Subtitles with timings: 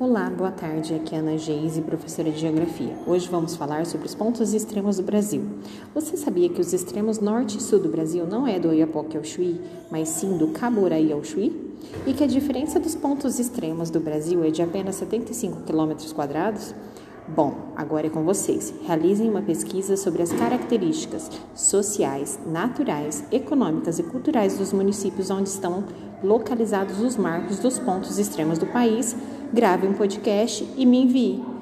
[0.00, 0.94] Olá, boa tarde.
[0.94, 2.96] Aqui é Ana Geise, professora de Geografia.
[3.04, 5.42] Hoje vamos falar sobre os pontos extremos do Brasil.
[5.92, 9.24] Você sabia que os extremos norte e sul do Brasil não é do Oiapoque ao
[9.24, 11.74] Chuí, mas sim do Caboraí ao Chuí?
[12.06, 16.72] E que a diferença dos pontos extremos do Brasil é de apenas 75 km quadrados?
[17.26, 18.72] Bom, agora é com vocês.
[18.86, 25.84] Realizem uma pesquisa sobre as características sociais, naturais, econômicas e culturais dos municípios onde estão
[26.22, 29.16] localizados os marcos dos pontos extremos do país.
[29.52, 31.57] Grave um podcast e me envie.